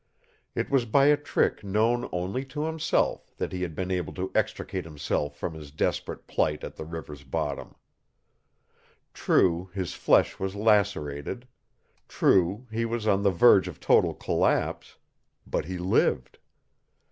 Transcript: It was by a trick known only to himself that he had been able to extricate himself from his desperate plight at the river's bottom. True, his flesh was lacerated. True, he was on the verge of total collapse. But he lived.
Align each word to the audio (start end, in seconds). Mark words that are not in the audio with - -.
It 0.55 0.71
was 0.71 0.85
by 0.85 1.05
a 1.09 1.15
trick 1.15 1.63
known 1.63 2.09
only 2.11 2.43
to 2.45 2.63
himself 2.63 3.29
that 3.37 3.51
he 3.51 3.61
had 3.61 3.75
been 3.75 3.91
able 3.91 4.13
to 4.15 4.31
extricate 4.33 4.83
himself 4.83 5.35
from 5.37 5.53
his 5.53 5.69
desperate 5.69 6.25
plight 6.25 6.63
at 6.63 6.75
the 6.75 6.85
river's 6.85 7.23
bottom. 7.23 7.75
True, 9.13 9.69
his 9.75 9.93
flesh 9.93 10.39
was 10.39 10.55
lacerated. 10.55 11.47
True, 12.07 12.65
he 12.71 12.83
was 12.83 13.05
on 13.05 13.21
the 13.21 13.29
verge 13.29 13.67
of 13.67 13.79
total 13.79 14.15
collapse. 14.15 14.97
But 15.45 15.65
he 15.65 15.77
lived. 15.77 16.39